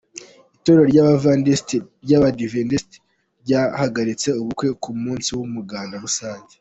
Itorero 0.55 0.83
ry’abadivantisiti 2.05 2.97
ryahagaritse 3.43 4.29
ubukwe 4.41 4.67
ku 4.81 4.89
munsi 5.03 5.29
w’umuganda 5.37 5.95
rusange 6.05 6.53